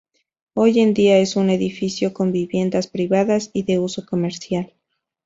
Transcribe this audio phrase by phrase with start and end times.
[0.55, 4.73] Hoy en día es un edificio con viviendas privadas y de uso comercial.